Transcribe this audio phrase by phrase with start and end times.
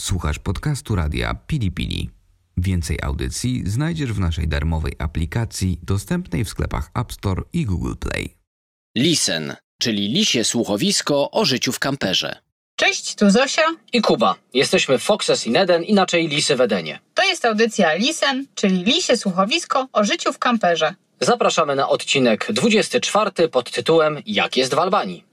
[0.00, 2.10] Słuchasz podcastu radia Pili Pili.
[2.56, 8.36] Więcej audycji znajdziesz w naszej darmowej aplikacji dostępnej w sklepach App Store i Google Play.
[8.96, 12.36] Listen, czyli lisie słuchowisko o życiu w kamperze.
[12.76, 13.62] Cześć, tu Zosia.
[13.92, 14.34] i Kuba.
[14.54, 16.98] Jesteśmy Foxes in Eden, inaczej Lisy w Edenie.
[17.14, 20.94] To jest audycja Lisen, czyli lisie słuchowisko o życiu w kamperze.
[21.20, 25.25] Zapraszamy na odcinek 24 pod tytułem Jak jest w Albanii.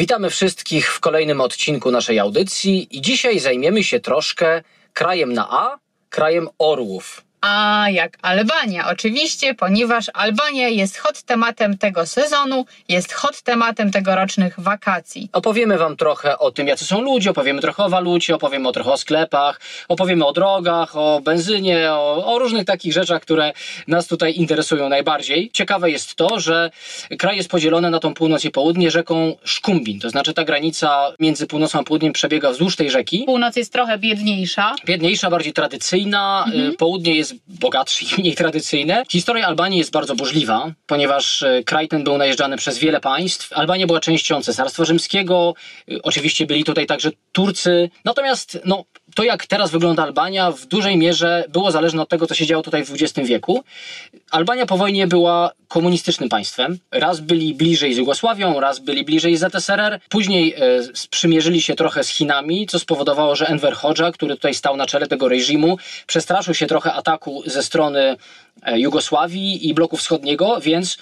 [0.00, 4.62] Witamy wszystkich w kolejnym odcinku naszej audycji i dzisiaj zajmiemy się troszkę
[4.92, 5.78] krajem na A,
[6.08, 7.24] krajem orłów.
[7.40, 14.54] A jak Albania, oczywiście, ponieważ Albania jest hot tematem tego sezonu, jest hot tematem tegorocznych
[14.58, 15.28] wakacji.
[15.32, 18.92] Opowiemy Wam trochę o tym, jacy są ludzie, opowiemy trochę o walucie, opowiemy o trochę
[18.92, 23.52] o sklepach, opowiemy o drogach, o benzynie, o, o różnych takich rzeczach, które
[23.88, 25.50] nas tutaj interesują najbardziej.
[25.52, 26.70] Ciekawe jest to, że
[27.18, 31.46] kraj jest podzielony na tą północ i południe rzeką Szkumbin, to znaczy ta granica między
[31.46, 33.22] północą a południem przebiega wzdłuż tej rzeki.
[33.26, 34.74] Północ jest trochę biedniejsza.
[34.86, 39.02] Biedniejsza, bardziej tradycyjna, y, południe jest bogatsze i mniej tradycyjne.
[39.10, 43.52] Historia Albanii jest bardzo burzliwa, ponieważ y, kraj ten był najeżdżany przez wiele państw.
[43.52, 45.54] Albania była częścią Cesarstwa Rzymskiego,
[45.90, 47.90] y, oczywiście byli tutaj także Turcy.
[48.04, 52.34] Natomiast no, to, jak teraz wygląda Albania, w dużej mierze było zależne od tego, co
[52.34, 53.64] się działo tutaj w XX wieku.
[54.30, 56.78] Albania po wojnie była komunistycznym państwem.
[56.90, 60.00] Raz byli bliżej z Jugosławią, raz byli bliżej z ZSRR.
[60.08, 64.76] Później e, sprzymierzyli się trochę z Chinami, co spowodowało, że Enver Hoxha, który tutaj stał
[64.76, 68.16] na czele tego reżimu, przestraszył się trochę ataku ze strony
[68.62, 70.98] e, Jugosławii i bloku wschodniego, więc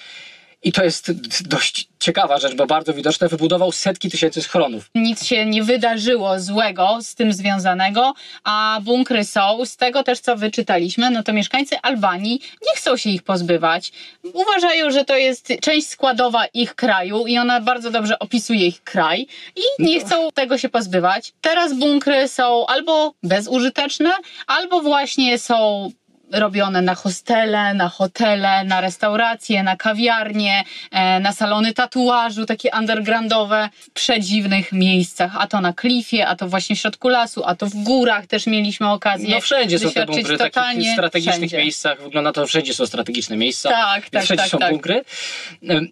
[0.63, 1.11] i to jest
[1.47, 4.89] dość ciekawa rzecz, bo bardzo widoczne, wybudował setki tysięcy schronów.
[4.95, 9.65] Nic się nie wydarzyło złego z tym związanego, a bunkry są.
[9.65, 13.91] Z tego też, co wyczytaliśmy, no to mieszkańcy Albanii nie chcą się ich pozbywać.
[14.33, 19.27] Uważają, że to jest część składowa ich kraju i ona bardzo dobrze opisuje ich kraj
[19.55, 21.33] i nie chcą tego się pozbywać.
[21.41, 24.11] Teraz bunkry są albo bezużyteczne,
[24.47, 25.89] albo właśnie są
[26.31, 33.69] robione na hostele, na hotele, na restauracje, na kawiarnie, e, na salony tatuażu, takie undergroundowe,
[33.81, 35.31] w przedziwnych miejscach.
[35.39, 38.47] A to na klifie, a to właśnie w środku lasu, a to w górach też
[38.47, 41.57] mieliśmy okazję No wszędzie są te bunkry, w takich totalnie strategicznych wszędzie.
[41.57, 42.01] miejscach.
[42.01, 43.69] Wygląda to, wszędzie są strategiczne miejsca.
[43.69, 44.71] Tak, tak, wszędzie tak, są tak.
[44.71, 45.03] bunkry.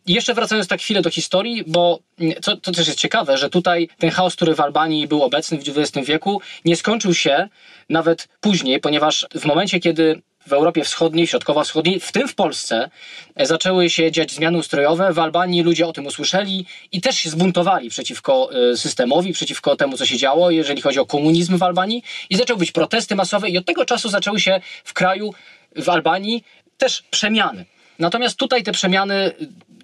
[0.07, 3.89] Jeszcze wracając tak chwilę do historii, bo mm, co, to też jest ciekawe, że tutaj
[3.97, 7.50] ten chaos, który w Albanii był obecny w XX wieku, nie skończył się
[7.89, 12.90] nawet później, ponieważ w momencie, kiedy w Europie Wschodniej, Środkowo-Wschodniej, w tym w Polsce,
[13.35, 15.13] e, zaczęły się dziać zmiany ustrojowe.
[15.13, 19.97] W Albanii ludzie o tym usłyszeli i też się zbuntowali przeciwko e, systemowi, przeciwko temu,
[19.97, 22.03] co się działo, jeżeli chodzi o komunizm w Albanii.
[22.30, 25.34] I zaczęły być protesty masowe, i od tego czasu zaczęły się w kraju,
[25.75, 26.44] w Albanii,
[26.78, 27.66] też przemiany.
[28.00, 29.31] Natomiast tutaj te przemiany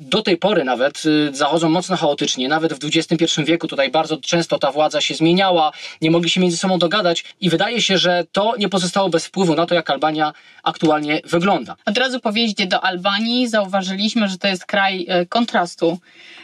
[0.02, 2.48] do tej pory nawet y, zachodzą mocno chaotycznie.
[2.48, 5.72] Nawet w XXI wieku tutaj bardzo często ta władza się zmieniała,
[6.02, 9.56] nie mogli się między sobą dogadać i wydaje się, że to nie pozostało bez wpływu
[9.56, 10.34] na to, jak Albania
[10.64, 11.76] aktualnie wygląda.
[11.86, 16.00] Od razu po wjeździe do Albanii zauważyliśmy, że to jest kraj e, kontrastu.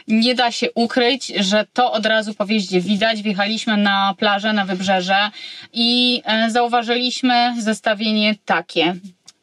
[0.08, 3.22] Nie da się ukryć, że to od razu po wjeździe widać.
[3.22, 5.30] Wjechaliśmy na plażę, na wybrzeże
[5.72, 8.96] i e, zauważyliśmy zestawienie takie.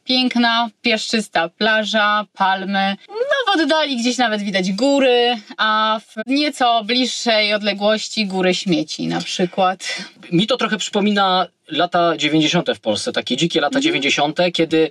[0.08, 2.96] Piękna, piaszczysta plaża, palmy.
[3.10, 9.22] No w oddali gdzieś nawet widać góry, a w nieco bliższej odległości góry śmieci na
[9.22, 10.04] przykład.
[10.32, 12.70] Mi to trochę przypomina lata 90.
[12.76, 14.90] w Polsce, takie dzikie lata 90., kiedy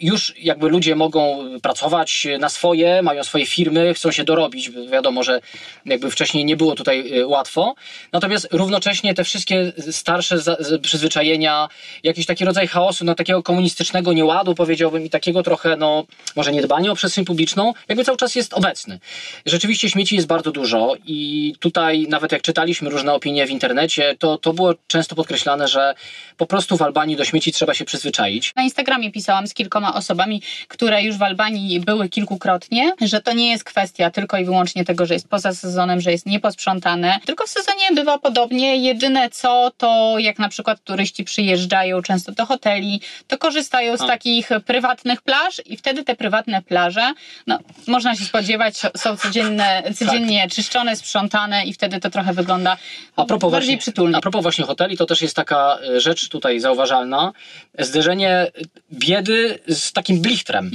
[0.00, 4.70] już jakby ludzie mogą pracować na swoje, mają swoje firmy, chcą się dorobić.
[4.70, 5.40] Wiadomo, że
[5.86, 7.74] jakby wcześniej nie było tutaj y, łatwo.
[8.12, 10.36] Natomiast równocześnie te wszystkie starsze
[10.82, 11.68] przyzwyczajenia,
[12.02, 16.04] jakiś taki rodzaj chaosu, no takiego komunistycznego nieładu, powiedziałbym, i takiego trochę, no
[16.36, 18.98] może niedbania o przestrzeń publiczną, jakby cały czas jest obecny.
[19.46, 24.38] Rzeczywiście śmieci jest bardzo dużo i tutaj nawet jak czytaliśmy różne opinie w internecie, to,
[24.38, 25.94] to było często podkreślane, że
[26.36, 28.52] po prostu w Albanii do śmieci trzeba się przyzwyczaić.
[28.56, 33.50] Na Instagramie pisałam z kilkoma osobami, które już w Albanii były kilkukrotnie, że to nie
[33.50, 37.48] jest kwestia tylko i wyłącznie tego, że jest poza sezonem, że jest nieposprzątane, tylko w
[37.48, 38.76] sezonie bywa podobnie.
[38.76, 44.06] Jedyne co, to jak na przykład turyści przyjeżdżają często do hoteli, to korzystają z A.
[44.06, 47.12] takich prywatnych plaż i wtedy te prywatne plaże,
[47.46, 52.76] no można się spodziewać, są codzienne, codziennie czyszczone, sprzątane i wtedy to trochę wygląda
[53.16, 54.16] A propos, bardziej właśnie, przytulnie.
[54.16, 57.32] a propos właśnie hoteli, to też jest taka e, rzecz tutaj zauważalna.
[57.78, 58.46] Zderzenie
[58.92, 60.70] biedy z takim blichtrem.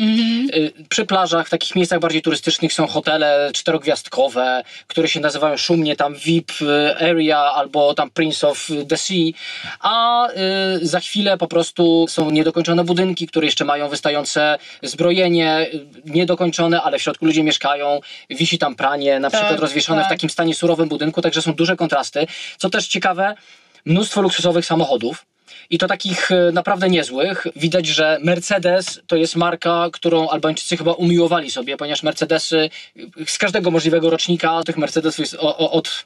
[0.54, 5.96] E, Przy plażach, w takich miejscach bardziej turystycznych są hotele czterogwiazdkowe, które się nazywają szumnie
[5.96, 9.31] tam VIP e, Area albo tam Prince of the Sea,
[9.80, 10.34] a e,
[10.81, 15.68] za chwilę po prostu są niedokończone budynki, które jeszcze mają wystające zbrojenie,
[16.06, 18.00] niedokończone, ale w środku ludzie mieszkają,
[18.30, 20.12] wisi tam pranie, na Tak, przykład rozwieszone w tak.
[20.12, 22.28] takim stanie surowym budynku, także są duże kontrasty.
[22.58, 23.36] Co też ciekawe,
[23.85, 25.25] mnóstwo luksusowych samochodów.
[25.69, 27.47] I to takich e, naprawdę niezłych.
[27.56, 32.69] Widać, że Mercedes to jest marka, którą Albańczycy chyba umiłowali sobie, ponieważ Mercedesy
[33.19, 36.06] e, z każdego możliwego rocznika tych Mercedesów jest o, o, od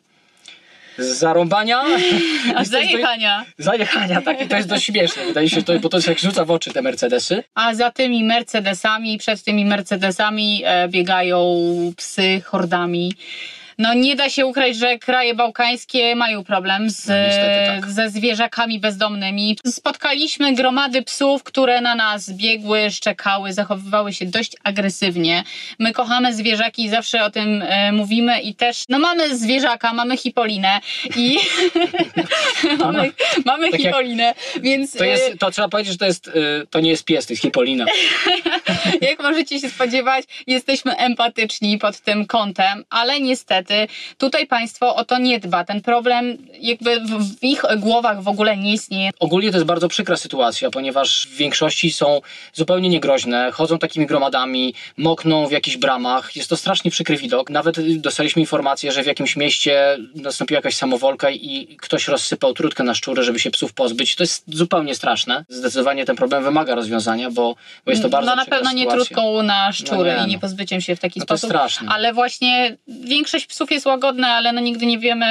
[0.98, 1.84] zarąbania.
[2.56, 3.46] Aż zajechania.
[3.58, 4.42] Zajechania, tak.
[4.42, 5.26] I to jest dość śmieszne.
[5.26, 7.44] Wydaje się, to, bo to jest jak rzuca w oczy te Mercedesy.
[7.56, 11.58] A za tymi Mercedesami, przed tymi Mercedesami e, biegają
[11.98, 13.14] psy hordami.
[13.78, 17.92] No nie da się ukryć, że kraje bałkańskie mają problem z, No, tak.
[17.92, 19.58] ze zwierzakami bezdomnymi.
[19.68, 25.44] Spotkaliśmy gromady psów, które na nas biegły, szczekały, zachowywały się dość agresywnie.
[25.80, 30.18] My kochamy zwierzaki i zawsze o tym e, mówimy i też, no mamy zwierzaka, mamy
[30.18, 30.80] Hipolinę
[31.16, 31.38] i
[32.80, 33.12] mamy,
[33.46, 36.80] mamy Tak Hipolinę, więc To, e, jest, to trzeba powiedzieć, że to, jest, y, to
[36.80, 37.86] nie jest pies, to jest Hipolina.
[39.02, 43.67] Jak możecie się spodziewać, jesteśmy empatyczni pod tym kątem, ale niestety
[44.18, 45.64] tutaj państwo o to nie dba.
[45.64, 49.10] Ten problem jakby w, w ich głowach w ogóle nie istnieje.
[49.20, 52.22] Ogólnie to jest bardzo przykra sytuacja, ponieważ w większości są
[52.54, 56.36] zupełnie niegroźne, chodzą takimi gromadami, mokną w jakichś bramach.
[56.36, 57.50] Jest to strasznie przykry widok.
[57.50, 62.94] Nawet dostaliśmy informację, że w jakimś mieście nastąpiła jakaś samowolka i ktoś rozsypał trutkę na
[62.94, 64.16] szczury, żeby się psów pozbyć.
[64.16, 65.46] To jest zupełnie straszne.
[65.50, 67.56] Zdecydowanie ten problem wymaga rozwiązania, bo,
[67.86, 69.06] bo jest to bardzo no na pewno nie sytuacja.
[69.06, 70.40] trutką na szczury No nie, i nie no.
[70.42, 71.50] pozbyciem się w taki No to sposób.
[71.50, 71.88] straszne.
[71.92, 75.26] Ale właśnie większość psów jest łagodna, ale no nigdy nie wiemy,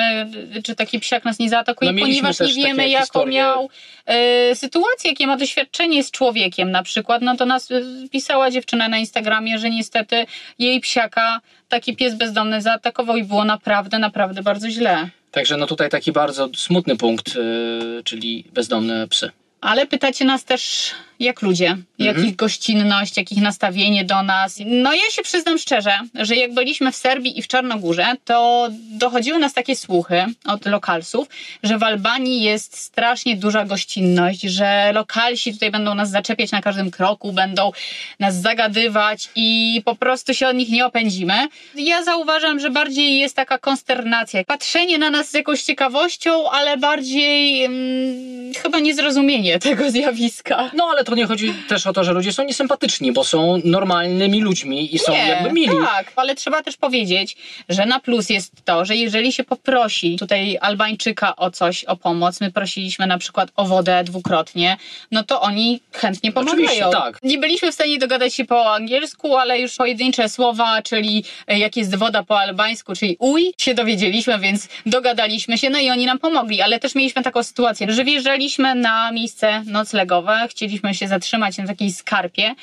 [0.64, 3.34] czy taki psiak nas nie zaatakuje, No ponieważ nie wiemy, jaką historie.
[3.38, 3.68] miał
[4.06, 7.22] e, sytuację, jakie ma doświadczenie z człowiekiem na przykład.
[7.22, 7.80] No to nas e,
[8.12, 10.26] pisała dziewczyna na Instagramie, że niestety
[10.58, 15.08] jej psiaka taki pies bezdomny zaatakował i było naprawdę, naprawdę bardzo źle.
[15.30, 19.30] Także no tutaj taki bardzo smutny punkt, y, czyli bezdomne psy.
[19.60, 20.90] Ale pytacie nas też,
[21.20, 22.16] jak ludzie, Mhm.
[22.16, 24.58] jak ich gościnność, jak ich nastawienie do nas.
[24.66, 29.38] No ja się przyznam szczerze, że jak byliśmy w Serbii i w Czarnogórze, to dochodziły
[29.38, 31.28] nas takie słuchy od lokalsów,
[31.62, 36.90] że w Albanii jest strasznie duża gościnność, że lokalsi tutaj będą nas zaczepiać na każdym
[36.90, 37.72] kroku, będą
[38.20, 41.48] nas zagadywać i po prostu się od nich nie opędzimy.
[41.74, 47.64] Ja zauważam, że bardziej jest taka konsternacja, patrzenie na nas z jakąś ciekawością, ale bardziej
[47.64, 50.70] mm, chyba niezrozumienie tego zjawiska.
[50.74, 54.40] No ale to nie chodzi też o to, że ludzie są niesympatyczni, bo są normalnymi
[54.40, 55.76] ludźmi i są jakby mili.
[55.84, 57.36] Tak, ale trzeba też powiedzieć,
[57.68, 62.40] że na plus jest to, że jeżeli się poprosi tutaj Albańczyka o coś, o pomoc,
[62.40, 64.76] my prosiliśmy na przykład o wodę dwukrotnie,
[65.10, 66.64] no to oni chętnie pomagają.
[66.64, 67.18] Oczywiście, tak.
[67.22, 71.76] Nie byliśmy w stanie dogadać się po angielsku, ale już pojedyncze słowa, czyli e, jak
[71.76, 76.18] jest woda po albańsku, czyli uj, się dowiedzieliśmy, więc dogadaliśmy się, no i oni nam
[76.18, 81.66] pomogli, ale też mieliśmy taką sytuację, że wjeżdżaliśmy na miejsce noclegowe, chcieliśmy się zatrzymać na
[81.66, 82.54] takiej skarpie,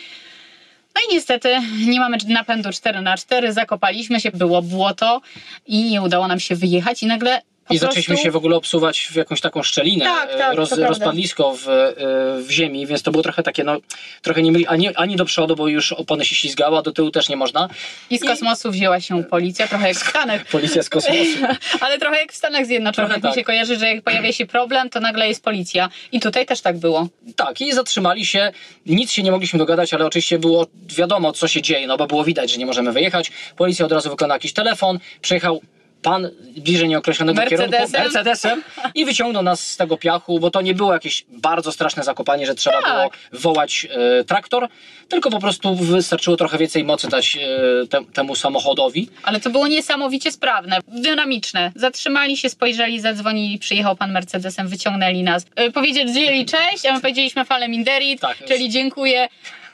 [0.95, 5.21] no i niestety nie mamy napędu 4 na 4 zakopaliśmy się, było błoto
[5.65, 8.99] i nie udało nam się wyjechać i nagle po I zaczęliśmy się w ogóle obsuwać
[8.99, 10.87] w jakąś taką szczelinę, Tak, e, tak, to prawda.
[10.87, 11.93] rozpadlisko w, e,
[12.41, 13.77] w ziemi, więc to było trochę takie, no,
[14.21, 17.11] trochę nie myli, ani, ani do przodu, bo już opony się ślizgały, a do tyłu
[17.11, 17.69] też nie można.
[18.09, 20.45] I z kosmosu wzięła się policja, trochę jak w Stanach.
[20.51, 21.19] Policja z kosmosu.
[21.81, 23.11] Ale trochę jak w Stanach Zjednoczonych.
[23.11, 23.35] Trochę Mi tak.
[23.35, 25.89] się kojarzy, że jak pojawia się problem, to nagle jest policja.
[26.11, 27.07] I tutaj też tak było.
[27.35, 28.51] Tak, i zatrzymali się,
[28.85, 30.67] nic się nie mogliśmy dogadać, ale oczywiście było
[30.97, 33.31] wiadomo, co się dzieje, no bo było widać, że nie możemy wyjechać.
[33.55, 35.61] Policja od razu wykonała jakiś telefon, przyjechał
[36.03, 37.71] pan bliżej nieokreślonego Mercedesem?
[37.71, 38.63] kierunku Mercedesem
[38.95, 42.55] i wyciągnął nas z tego piachu, bo to nie było jakieś bardzo straszne zakopanie, że
[42.55, 42.93] trzeba Tak.
[42.93, 43.09] było
[43.41, 43.87] wołać
[44.19, 44.67] e, traktor,
[45.09, 49.09] tylko po prostu wystarczyło trochę więcej mocy dać e, te, temu samochodowi.
[49.23, 51.71] Ale to było niesamowicie sprawne, dynamiczne.
[51.75, 55.45] Zatrzymali się, spojrzeli, zadzwonili, przyjechał pan Mercedesem, wyciągnęli nas.
[55.57, 58.37] Yy, powiedzieli cześć, a my powiedzieliśmy fale Minderit, Tak.
[58.47, 59.27] czyli dziękuję.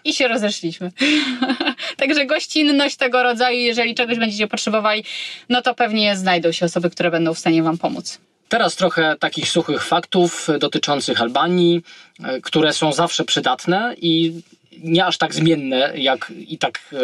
[0.03, 0.91] I się rozeszliśmy.
[1.97, 5.03] Także gościnność tego rodzaju, jeżeli czegoś będziecie potrzebowali,
[5.49, 8.19] no to pewnie znajdą się osoby, które będą w stanie Wam pomóc.
[8.49, 11.81] Teraz trochę takich suchych faktów dotyczących Albanii,
[12.23, 14.41] e, które są zawsze przydatne i
[14.83, 16.97] nie aż tak zmienne, jak i tak e,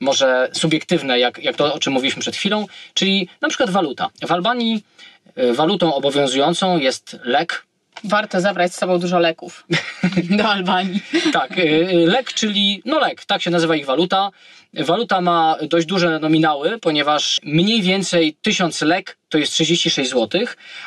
[0.00, 4.08] może subiektywne, jak, jak to, o czym mówiliśmy przed chwilą, czyli na przykład waluta.
[4.26, 4.84] W Albanii
[5.34, 7.66] e, walutą obowiązującą jest lek.
[8.04, 9.66] Warto zabrać z sobą dużo leków
[10.38, 11.00] do Albanii.
[11.32, 14.30] Tak, e, lek, czyli no lek, tak się nazywa ich waluta.
[14.74, 20.40] Waluta ma dość duże nominały, ponieważ mniej więcej 1000 lek to jest 36 zł,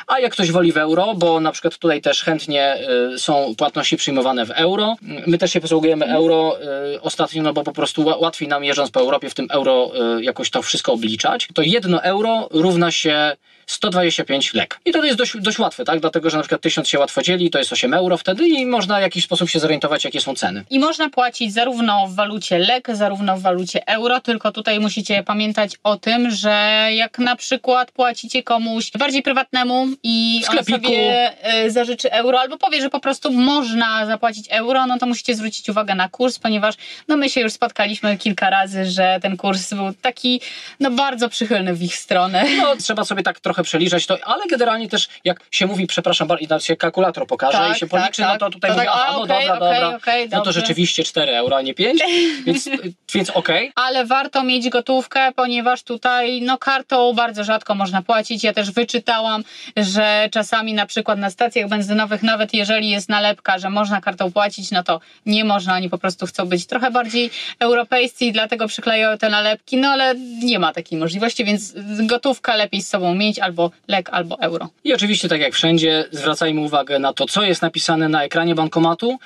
[0.06, 2.76] a jak ktoś woli w euro, bo na przykład tutaj też chętnie
[3.14, 4.96] y, są płatności przyjmowane w euro.
[5.26, 6.58] My też się posługujemy euro
[6.94, 9.92] y, ostatnio, no bo po prostu ła- łatwiej nam jeżdżąc po Europie w tym euro
[10.18, 11.48] y, jakoś to wszystko obliczać.
[11.54, 13.36] To jedno euro równa się
[13.66, 14.80] 125 lek.
[14.84, 16.00] I to jest dość, dość łatwe, tak?
[16.00, 18.98] Dlatego, że na przykład 1000 się łatwo dzieli, to jest 8 euro wtedy i można
[18.98, 20.64] w jakiś sposób się zorientować, jakie są ceny.
[20.70, 25.76] I można płacić zarówno w walucie lek, zarówno w walucie euro, tylko tutaj musicie pamiętać
[25.84, 31.70] o tym, że jak na przykład płacicie pójdzie komuś bardziej prywatnemu i on sobie e,
[31.70, 35.94] zażyczy euro, albo powie, że po prostu można zapłacić euro, no to musicie zwrócić uwagę
[35.94, 36.74] na kurs, ponieważ
[37.08, 40.40] no my się już spotkaliśmy kilka razy, że ten kurs był taki
[40.80, 42.44] no bardzo przychylny w ich stronę.
[42.56, 46.56] No, trzeba sobie tak trochę przeliczać to, ale generalnie też jak się mówi, przepraszam bardzo,
[46.56, 48.32] i się kalkulator pokaże Tak, i się tak, policzy, tak.
[48.32, 50.52] no to tutaj To mówię, tak, aha, no okej, dobra, okej, dobra, okej, no to
[50.52, 52.00] rzeczywiście 4 euro, a nie 5,
[52.46, 52.68] więc,
[53.14, 53.72] więc okej.
[53.74, 58.25] ale warto mieć gotówkę, ponieważ tutaj no kartą bardzo rzadko można płacić.
[58.42, 59.44] Ja też wyczytałam,
[59.76, 64.70] że czasami na przykład na stacjach benzynowych, nawet jeżeli jest nalepka, że można kartą płacić,
[64.70, 69.18] no to nie można, oni po prostu chcą być trochę bardziej europejscy i dlatego przyklejają
[69.18, 71.74] te nalepki, no ale nie ma takiej możliwości, więc
[72.06, 74.68] gotówka lepiej z sobą mieć, albo lek, albo euro.
[74.84, 79.18] I oczywiście, tak jak wszędzie, zwracajmy uwagę na to, co jest napisane na ekranie bankomatu,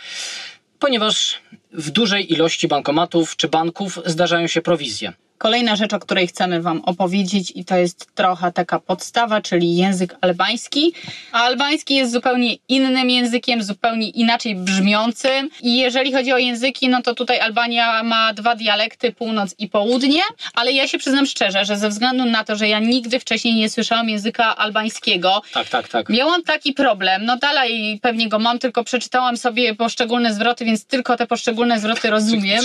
[0.78, 1.40] ponieważ
[1.72, 5.12] w dużej ilości bankomatów czy banków zdarzają się prowizje.
[5.42, 10.16] Kolejna rzecz, o której chcemy Wam opowiedzieć, i to jest trochę taka podstawa, czyli język
[10.20, 10.92] albański.
[11.32, 15.48] A albański jest zupełnie innym językiem, zupełnie inaczej brzmiącym.
[15.62, 20.20] I jeżeli chodzi o języki, no to tutaj Albania ma dwa dialekty, północ i południe.
[20.54, 23.70] Ale ja się przyznam szczerze, że ze względu na to, że ja nigdy wcześniej nie
[23.70, 26.08] słyszałam języka albańskiego, Tak, tak, tak.
[26.08, 31.16] Miałam taki problem, no dalej pewnie go mam, tylko przeczytałam sobie poszczególne zwroty, więc tylko
[31.16, 32.64] te poszczególne zwroty rozumiem.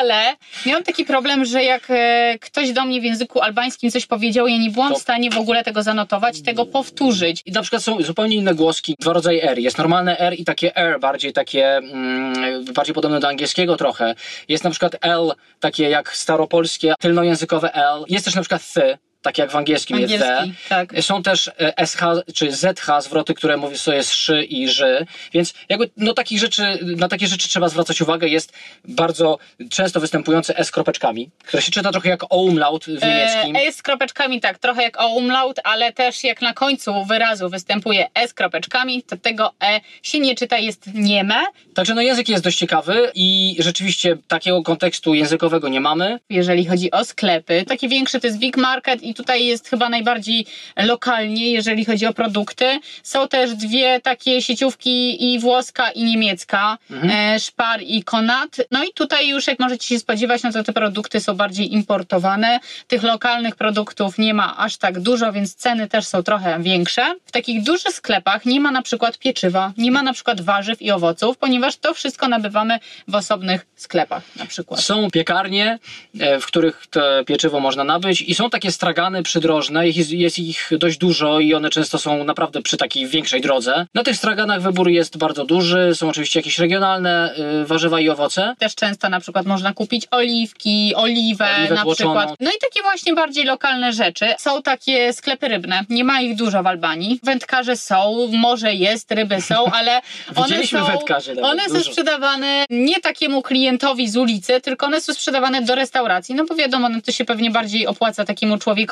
[0.00, 2.07] Ale miałam taki problem, że jak e,
[2.40, 5.64] ktoś do mnie w języku albańskim coś powiedział, ja nie byłam w stanie w ogóle
[5.64, 7.42] tego zanotować, tego powtórzyć.
[7.46, 9.58] I na przykład są zupełnie inne głoski, dwa rodzaje R.
[9.58, 14.14] Jest normalne R i takie R, bardziej takie, mm, bardziej podobne do angielskiego trochę.
[14.48, 18.04] Jest na przykład L, takie jak staropolskie, tylnojęzykowe L.
[18.08, 20.68] Jest też na przykład Th, takie jak w angielskim jest Angielski, the.
[20.68, 21.02] tak.
[21.02, 22.00] Są też e, SH
[22.34, 26.78] czy ZH zwroty, które mówią sobie z szy i ży, więc jakby no takich rzeczy,
[26.82, 28.28] na takie rzeczy trzeba zwracać uwagę.
[28.28, 28.52] Jest
[28.84, 29.38] bardzo
[29.70, 33.56] często występujące S kropeczkami, które się czyta trochę jak umlaut w niemieckim.
[33.56, 38.06] E, S kropeczkami, tak, trochę jak o umlaut, ale też jak na końcu wyrazu występuje
[38.14, 41.34] E z kropeczkami, to tego E się nie czyta, jest nieme.
[41.74, 46.18] Także no język jest dość ciekawy i rzeczywiście takiego kontekstu językowego nie mamy.
[46.30, 47.64] jeżeli chodzi o sklepy.
[47.68, 50.46] Taki większy to jest Big Market i tutaj jest chyba najbardziej
[50.76, 52.80] lokalnie, jeżeli chodzi o produkty.
[53.02, 58.56] Są też dwie takie sieciówki i włoska i niemiecka, e, Spar i Konat.
[58.70, 62.60] No i tutaj już jak możecie się spodziewać, no to te produkty są bardziej importowane.
[62.86, 67.14] Tych lokalnych produktów nie ma aż tak dużo, więc ceny też są trochę większe.
[67.26, 70.90] W takich dużych sklepach nie ma na przykład pieczywa, nie ma na przykład warzyw i
[70.90, 74.80] owoców, ponieważ to wszystko nabywamy w osobnych sklepach na przykład.
[74.80, 75.78] Są piekarnie,
[76.20, 80.70] e, w których to pieczywo można nabyć i są takie stragany przydrożne, jest, jest ich
[80.78, 83.86] dość dużo i one często są naprawdę przy takiej większej drodze.
[83.94, 88.54] Na tych straganach wybór jest bardzo duży, są oczywiście jakieś regionalne e, warzywa i owoce.
[88.58, 92.14] Też często na przykład można kupić oliwki, oliwę Oliwę na tłoczoną.
[92.14, 92.36] przykład.
[92.40, 94.26] No i takie właśnie bardziej lokalne rzeczy.
[94.38, 95.84] Są takie sklepy rybne.
[95.90, 97.20] Nie ma ich dużo w Albanii.
[97.22, 100.00] Wędkarze są, morze jest, ryby są, ale
[100.36, 105.14] one są, wędkarzy nawet, one są sprzedawane nie takiemu klientowi z ulicy, tylko one są
[105.14, 106.34] sprzedawane do restauracji.
[106.34, 108.87] No bo wiadomo, no to się pewnie bardziej opłaca takiemu człowiekowi,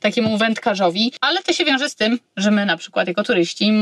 [0.00, 3.72] takiemu wędkarzowi, ale to się wiąże z tym, że my na przykład jako turyści,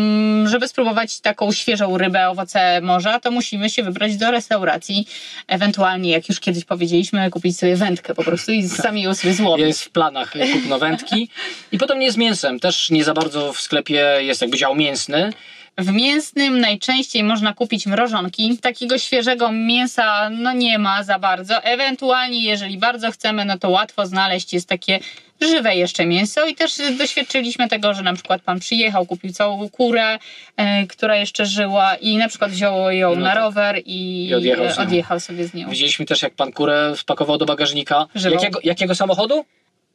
[0.45, 5.07] żeby spróbować taką świeżą rybę, owoce morza, to musimy się wybrać do restauracji,
[5.49, 9.67] ewentualnie, jak już kiedyś powiedzieliśmy, kupić sobie wędkę po prostu i sami ją sobie złowić.
[9.67, 11.29] Jest w planach kupno wędki.
[11.73, 12.61] I podobnie z mięsem.
[12.61, 15.33] Też nie za bardzo w sklepie jest jakby dział mięsny.
[15.79, 18.59] W mięsnym najczęściej można kupić mrożonki.
[18.59, 21.63] Takiego świeżego mięsa no nie ma za bardzo.
[21.63, 25.01] Ewentualnie, jeżeli bardzo chcemy, no to łatwo znaleźć jest takie
[25.41, 30.19] żywe jeszcze mięso i też doświadczyliśmy tego, że na przykład pan przyjechał, kupił całą kurę,
[30.57, 33.37] e, która jeszcze żyła i na przykład wziął ją No na tak.
[33.37, 35.71] rower i, I odjechał e, odjechał sobie z nią.
[35.71, 38.07] Widzieliśmy też, jak pan kurę wpakował do bagażnika.
[38.15, 38.35] Żywą.
[38.35, 39.45] Jakiego, jakiego samochodu?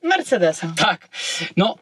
[0.03, 0.73] Mercedesa.
[0.77, 1.07] Tak.
[1.57, 1.75] No.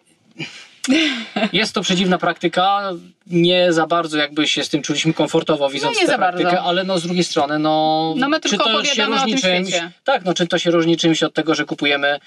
[1.53, 2.91] Jest to przedziwna praktyka.
[3.27, 6.63] Nie za bardzo jakby się z tym czuliśmy komfortowo widząc No tę praktykę, bardzo.
[6.63, 8.13] ale no z drugiej strony, no.
[8.17, 9.71] No my czy tylko to się różni czymś?
[10.03, 12.19] Tak, no czy to się różni czymś od tego, że kupujemy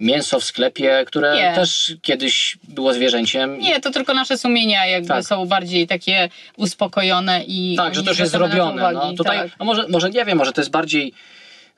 [0.00, 1.52] mięso w sklepie, które Nie.
[1.54, 3.58] też kiedyś było zwierzęciem.
[3.58, 5.24] Nie, to tylko nasze sumienia jakby Tak.
[5.24, 8.92] są bardziej takie uspokojone i Tak, że to już jest zrobione.
[8.92, 9.48] No, tutaj, tak.
[9.58, 11.12] a może, może nie wiem, może to jest bardziej,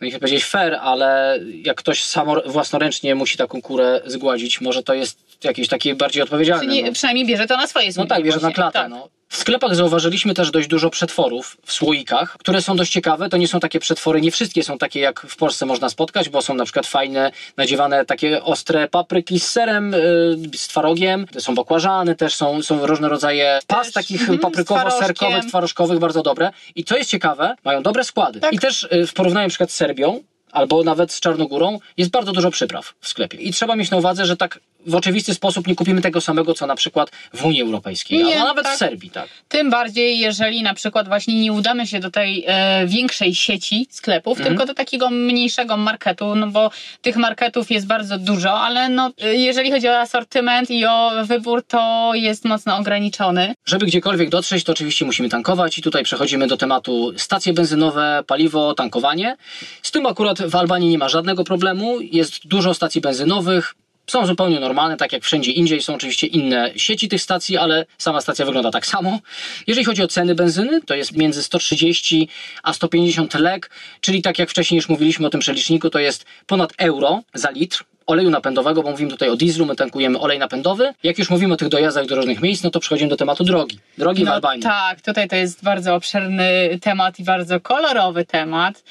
[0.00, 4.83] no nie chcę powiedzieć fair, ale jak ktoś samo, własnoręcznie musi taką kurę zgładzić, może
[4.83, 6.64] to jest jakieś takie bardziej odpowiedzialne.
[6.64, 6.92] Czy nie, no.
[6.92, 8.78] przynajmniej bierze to na swoje No tak, bierze na klatę.
[8.78, 8.90] Tak.
[8.90, 9.09] No.
[9.30, 13.28] W sklepach zauważyliśmy też dość dużo przetworów w słoikach, które są dość ciekawe.
[13.28, 16.42] To nie są takie przetwory, nie wszystkie są takie jak w Polsce można spotkać, bo
[16.42, 21.26] są na przykład fajne, nadziewane takie ostre papryki z serem, yy, z twarogiem.
[21.38, 26.50] Są bakłażany też, są, są różne rodzaje pas Też, takich z paprykowo-serkowych, twarożkowych, bardzo dobre.
[26.75, 28.40] I co jest ciekawe, mają dobre składy.
[28.40, 28.52] Tak.
[28.52, 30.20] I też yy, w porównaniu na przykład z Serbią,
[30.52, 33.38] albo nawet z Czarnogórą, jest bardzo dużo przypraw w sklepie.
[33.38, 36.66] I trzeba mieć na uwadze, że tak w oczywisty sposób nie kupimy tego samego, co
[36.66, 38.75] na przykład w Unii Europejskiej, Nie, albo nawet tak.
[38.75, 39.28] w Serbii, tak.
[39.49, 44.38] Tym bardziej, jeżeli na przykład właśnie nie udamy się do tej e, większej sieci sklepów,
[44.38, 44.49] Mhm.
[44.56, 46.70] tylko do takiego mniejszego marketu, no bo
[47.02, 51.62] tych marketów jest bardzo dużo, ale no, e, jeżeli chodzi o asortyment i o wybór,
[51.62, 53.54] to jest mocno ograniczony.
[53.66, 58.75] Żeby gdziekolwiek dotrzeć, to oczywiście musimy tankować i tutaj przechodzimy do tematu stacje benzynowe, paliwo,
[58.75, 59.37] tankowanie.
[59.82, 62.00] Z tym akurat w Albanii nie ma żadnego problemu.
[62.00, 63.75] Jest dużo stacji benzynowych.
[64.11, 65.83] Są zupełnie normalne, tak jak wszędzie indziej.
[65.83, 69.19] Są oczywiście inne sieci tych stacji, ale sama stacja wygląda tak samo.
[69.67, 72.29] Jeżeli chodzi o ceny benzyny, to jest między 130
[72.62, 76.73] a 150 lek, czyli tak jak wcześniej już mówiliśmy o tym przeliczniku, to jest ponad
[76.79, 80.95] euro za litr oleju napędowego, bo mówimy tutaj o dieslu, my tankujemy olej napędowy.
[81.02, 83.79] Jak już mówimy o tych dojazdach do różnych miejsc, no to przechodzimy do tematu drogi.
[83.99, 84.62] Drogi w No Albanii.
[84.62, 88.83] tak, tutaj to jest bardzo obszerny temat i bardzo kolorowy temat.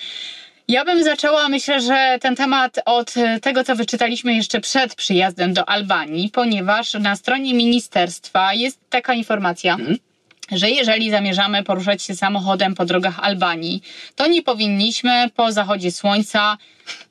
[0.69, 5.53] Ja bym zaczęła, myślę, że ten temat od e, tego, co wyczytaliśmy jeszcze przed przyjazdem
[5.53, 9.77] do Albanii, ponieważ na stronie ministerstwa jest taka informacja.
[10.51, 13.81] Że jeżeli zamierzamy poruszać się samochodem po drogach Albanii,
[14.15, 16.57] to nie powinniśmy po zachodzie słońca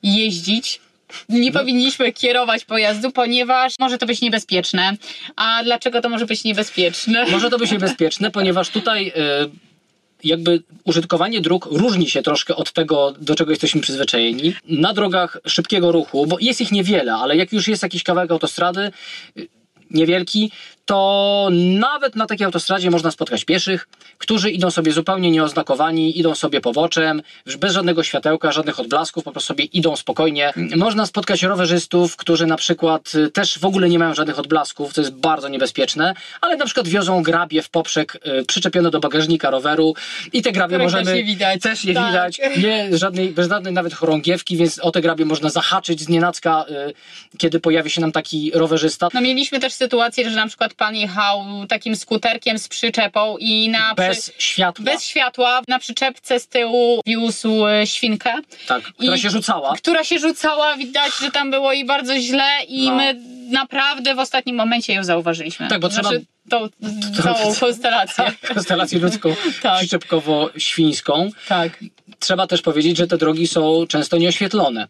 [0.03, 0.81] jeździć.
[1.29, 4.97] Nie powinniśmy kierować pojazdu, ponieważ może to być niebezpieczne.
[5.37, 7.27] A dlaczego to może być niebezpieczne?
[7.27, 9.68] Może to być niebezpieczne, ponieważ tutaj y,
[10.25, 14.55] jakby użytkowanie dróg różni się troszkę od tego, do czego jesteśmy przyzwyczajeni.
[14.69, 18.91] Na drogach szybkiego ruchu, bo jest ich niewiele, ale jak już jest jakiś kawałek autostrady,
[19.39, 19.49] y,
[19.91, 20.51] niewielki,
[20.89, 26.61] to nawet na takiej autostradzie można spotkać pieszych, którzy idą sobie zupełnie nieoznakowani, idą sobie
[26.61, 27.23] poboczem,
[27.59, 30.53] bez żadnego światełka, żadnych odblasków, po prostu sobie idą spokojnie.
[30.77, 35.01] Można spotkać rowerzystów, którzy na przykład y, też w ogóle nie mają żadnych odblasków, co
[35.01, 39.95] jest bardzo niebezpieczne, ale na przykład wiozą grabie w poprzek y, przyczepione do bagażnika roweru
[40.33, 41.05] i te grabie Których możemy...
[41.05, 41.63] też nie widać.
[41.63, 42.07] Też nie Tak.
[42.07, 42.41] widać.
[42.57, 47.39] Nie, żadnej, bez żadnej nawet chorągiewki, więc o te grabie można zahaczyć z nienacka, y,
[47.39, 49.09] kiedy pojawi się nam taki rowerzysta.
[49.15, 53.95] No mieliśmy też sytuację, że na przykład pan jechał takim skuterkiem z przyczepą i na
[53.95, 54.43] Bez przy...
[54.43, 54.85] światła.
[54.85, 58.35] bez światła na przyczepce z tyłu wiózł e, świnkę,
[58.67, 59.75] Tak, która I- się rzucała.
[59.77, 62.95] która się rzucała, widać, że tam było i bardzo źle i No.
[62.97, 65.69] my naprawdę w ostatnim momencie ją zauważyliśmy.
[65.69, 66.69] Tak, bo trzeba- Znaczy, tą
[67.23, 68.25] całą konstelację.
[68.55, 69.79] Konstelację ludzką Tak.
[69.79, 71.31] przyczepkowo-świńską.
[71.49, 71.85] Tak.
[72.19, 74.89] Trzeba też powiedzieć, że te drogi są często nieoświetlone.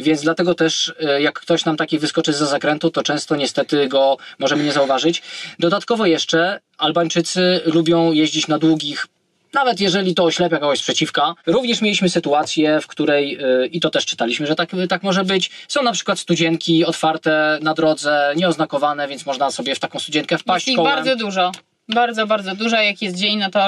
[0.00, 4.16] Więc dlatego też, e, jak ktoś nam taki wyskoczy za zakrętu, to często niestety go
[4.38, 5.22] możemy nie zauważyć.
[5.58, 9.06] Dodatkowo jeszcze Albańczycy lubią jeździć na długich
[9.54, 11.34] nawet jeżeli to oślepia kogoś sprzeciwka.
[11.46, 15.50] Również mieliśmy sytuację, w której, e, i to też czytaliśmy, że tak, tak może być,
[15.68, 20.66] są na przykład studzienki otwarte na drodze, nieoznakowane, więc można sobie w taką studzienkę wpaść
[20.66, 20.94] Jest ich kołem.
[20.94, 21.52] bardzo dużo.
[21.88, 22.76] Bardzo, bardzo dużo.
[22.76, 23.60] Jak jest dzień, no to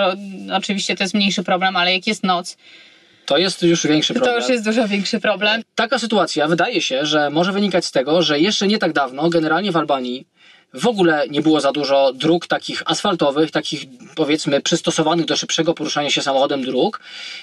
[0.53, 2.57] oczywiście to jest mniejszy problem, ale jak jest noc,
[3.27, 4.35] To jest już większy problem.
[4.35, 5.63] to już jest dużo większy problem.
[5.75, 9.73] Taka sytuacja wydaje się, że może wynikać z tego, że jeszcze nie tak dawno, generalnie
[9.73, 10.27] w Albanii,
[10.75, 16.11] w ogóle nie było za dużo dróg takich asfaltowych, takich powiedzmy przystosowanych do szybszego poruszania
[16.11, 17.01] się samochodem dróg.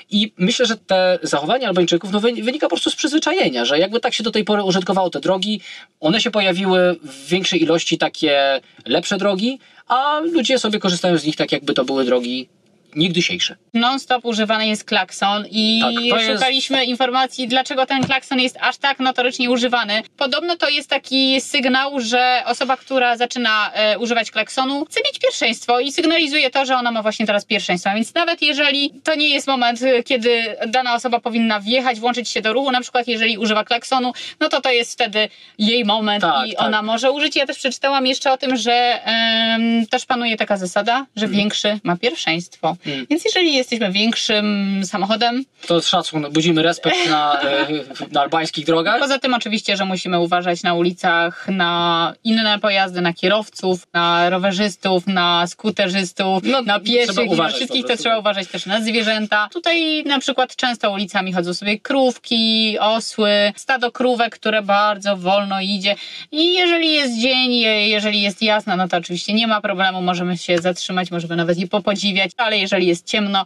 [0.10, 4.00] I myślę, że te zachowanie Albańczyków no, wy- wynika po prostu z przyzwyczajenia, że jakby
[4.00, 5.62] tak się do tej pory użytkowało te drogi,
[6.00, 11.36] one się pojawiły w większej ilości takie lepsze drogi, a ludzie sobie korzystają z nich
[11.36, 12.50] tak, jakby to były drogi
[12.96, 13.56] niegdysiejsze.
[13.74, 18.78] Non-stop używany jest klakson i Tak, to jest- szukaliśmy informacji, dlaczego ten klakson jest aż
[18.78, 20.02] tak notorycznie używany.
[20.18, 25.80] Podobno to jest taki sygnał, że osoba, która zaczyna e, używać klaksonu, chce mieć pierwszeństwo
[25.80, 27.90] i sygnalizuje to, że ona ma właśnie teraz pierwszeństwo.
[27.96, 32.42] Więc nawet jeżeli to nie jest moment, e, kiedy dana osoba powinna wjechać, włączyć się
[32.42, 36.48] do ruchu, na przykład jeżeli używa klaksonu, no to to jest wtedy jej moment Tak,
[36.48, 36.66] i tak.
[36.68, 37.36] ona może użyć.
[37.36, 38.74] Ja też przeczytałam jeszcze o tym, że
[39.06, 42.76] em, też panuje taka zasada, że większy ma pierwszeństwo.
[42.86, 43.06] Mm.
[43.10, 47.68] Więc jeżeli jesteśmy większym samochodem, To jest szacun, budzimy respekt na, e,
[48.12, 49.00] na albańskich drogach.
[49.00, 55.08] poza tym oczywiście, że musimy uważać na ulicach na inne pojazdy, na kierowców, na rowerzystów,
[55.08, 59.50] na skuterzystów, No, na pieszych, na wszystkich to trzeba uważać też na zwierzęta.
[59.54, 65.96] Tutaj na przykład często ulicami chodzą sobie krówki, osły, stado krówek, które bardzo wolno idzie
[66.32, 70.38] i jeżeli jest dzień, je- jeżeli jest jasno, no to oczywiście nie ma problemu, możemy
[70.38, 73.46] się zatrzymać, możemy nawet je popodziwiać, ale jeżeli jest ciemno,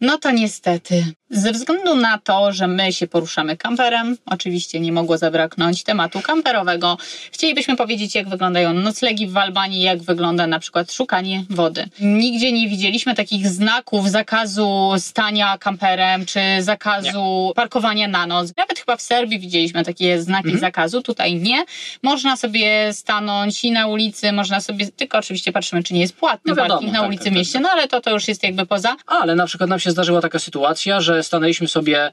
[0.00, 1.04] no to niestety.
[1.30, 6.98] Ze względu na to, że my się poruszamy kamperem, oczywiście nie mogło zabraknąć tematu kamperowego,
[7.32, 11.88] chcielibyśmy powiedzieć, jak wyglądają noclegi w Albanii, jak wygląda na przykład szukanie wody.
[12.00, 18.52] Nigdzie nie widzieliśmy takich znaków zakazu stania kamperem, czy zakazu parkowania na noc.
[18.56, 21.64] Nawet chyba w Serbii widzieliśmy takie znaki zakazu, tutaj nie.
[22.02, 26.50] Można sobie stanąć i na ulicy, można sobie, tylko oczywiście patrzymy, czy nie jest płatny
[26.50, 28.42] No wiadomo, parking na tak, ulicy tak, tak, mieście, no ale to, to już jest
[28.42, 28.96] jakby poza.
[29.06, 32.10] Ale na przykład nam się się zdarzyła taka sytuacja, że stanęliśmy sobie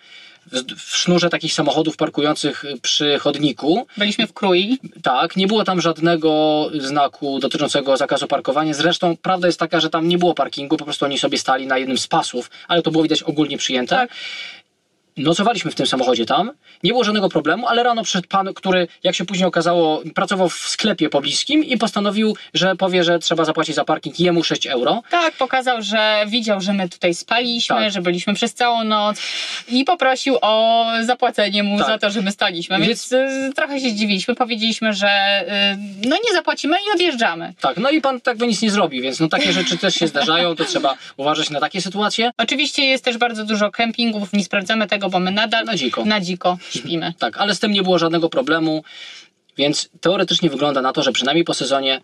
[0.78, 3.88] w, sznurze takich samochodów parkujących przy chodniku.
[3.98, 4.80] Byliśmy w Krui.
[5.04, 8.74] Tak, nie było tam żadnego znaku dotyczącego zakazu parkowania.
[8.74, 11.78] Zresztą prawda jest taka, że tam nie było parkingu, po prostu oni sobie stali na
[11.78, 13.96] jednym z pasów, ale to było widać ogólnie przyjęte.
[13.96, 14.10] Tak.
[15.18, 16.52] Nocowaliśmy w tym samochodzie tam,
[16.84, 20.54] nie było żadnego problemu, ale rano przyszedł pan, który, jak się później okazało, pracował w
[20.58, 25.04] sklepie pobliskim i postanowił, że powie, że trzeba zapłacić za parking jemu 6 euro.
[25.10, 27.92] Tak, pokazał, że widział, że my tutaj spaliśmy, Tak.
[27.92, 29.18] że byliśmy przez całą noc
[29.70, 31.88] i poprosił o zapłacenie mu Tak.
[31.88, 32.80] za to, że my staliśmy.
[32.80, 34.36] Więc, y, trochę się zdziwiliśmy.
[34.36, 35.08] Powiedzieliśmy, że
[35.74, 37.54] y, no nie zapłacimy i odjeżdżamy.
[37.62, 40.08] Tak, no i pan tak by nic nie zrobi, więc no takie rzeczy też się
[40.08, 42.32] zdarzają, to trzeba uważać na takie sytuacje.
[42.38, 46.06] Oczywiście jest też bardzo dużo kempingów, nie sprawdzamy tego, bo my nadal Na dziko.
[46.06, 47.14] na dziko śpimy.
[47.20, 48.84] Tak, ale z tym nie było żadnego problemu,
[49.58, 52.02] więc teoretycznie wygląda na to, że przynajmniej po sezonie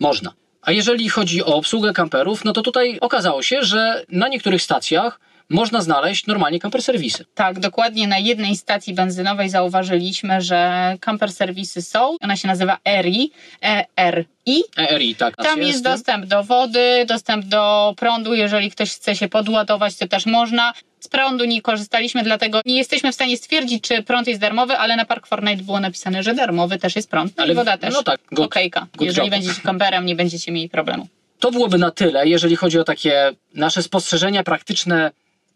[0.00, 0.32] można.
[0.62, 5.20] A jeżeli chodzi o obsługę kamperów, no to tutaj okazało się, że na niektórych stacjach
[5.50, 7.24] można znaleźć normalnie kamper serwisy.
[7.34, 12.16] Tak, dokładnie na jednej stacji benzynowej zauważyliśmy, że camper serwisy są.
[12.20, 13.32] Ona się nazywa ERI,
[13.62, 14.62] E-R-I.
[14.76, 15.36] ERI, tak.
[15.36, 18.34] Tam jest dostęp do wody, dostęp do prądu.
[18.34, 20.72] Jeżeli ktoś chce się podładować, to też można.
[21.00, 24.96] Z prądu nie korzystaliśmy, dlatego nie jesteśmy w stanie stwierdzić, czy prąd jest darmowy, ale
[24.96, 27.36] na Park Fortnite było napisane, że darmowy też jest prąd.
[27.36, 27.94] No Ale i woda też.
[27.94, 28.86] no tak, good- Okejka.
[28.96, 29.30] good Jeżeli job.
[29.30, 31.08] będziecie kamperem, nie będziecie mieli problemu.
[31.38, 35.10] To byłoby na tyle, jeżeli chodzi o takie nasze spostrzeżenia praktyczne,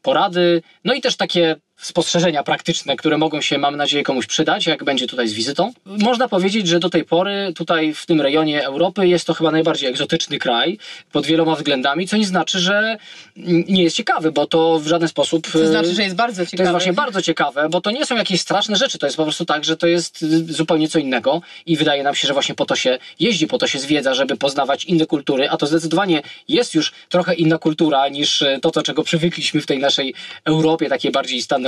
[0.05, 4.85] porady, no i też takie spostrzeżenia praktyczne, które mogą się, mam nadzieję, komuś przydać, jak
[4.85, 5.73] będzie tutaj z wizytą.
[5.87, 9.89] Można powiedzieć, że do tej pory tutaj w tym rejonie Europy jest to chyba najbardziej
[9.91, 10.79] egzotyczny kraj
[11.13, 12.97] pod wieloma względami, co nie znaczy, że
[13.37, 15.51] nie jest ciekawy, bo to w żaden sposób...
[15.53, 16.57] To e, znaczy, że jest bardzo ciekawe.
[16.57, 19.23] To jest właśnie bardzo ciekawe, bo to nie są jakieś straszne rzeczy, to jest po
[19.23, 22.55] prostu tak, że to jest y, zupełnie co innego i wydaje nam się, że właśnie
[22.55, 26.23] po to się jeździ, po to się zwiedza, żeby poznawać inne kultury, a to zdecydowanie
[26.49, 30.89] jest już trochę inna kultura niż y, to, do czego przywykliśmy w tej naszej Europie,
[30.89, 31.64] takiej bardziej standardowej.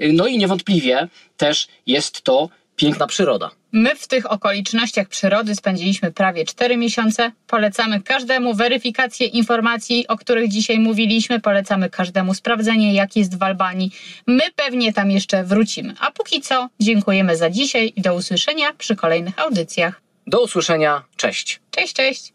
[0.00, 3.50] Y, No i niewątpliwie też jest to piękna przyroda.
[3.72, 7.32] My w tych okolicznościach przyrody spędziliśmy prawie 4 miesiące.
[7.46, 11.40] Polecamy każdemu weryfikację informacji, o których dzisiaj mówiliśmy.
[11.40, 13.90] Polecamy każdemu sprawdzenie, jak jest w Albanii.
[14.26, 15.94] My pewnie tam jeszcze wrócimy.
[16.00, 20.02] A póki co, dziękujemy za dzisiaj i do usłyszenia przy kolejnych audycjach.
[20.26, 21.60] Do usłyszenia, cześć!
[21.70, 22.32] Cześć, cześć!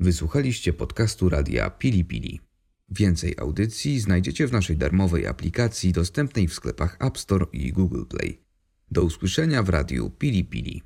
[0.00, 2.51] Wysłuchaliście podcastu radia Pili Pili.
[2.94, 8.42] Więcej audycji znajdziecie w naszej darmowej aplikacji dostępnej w sklepach App Store i Google Play.
[8.90, 10.82] Do usłyszenia w radiu Pili Pili.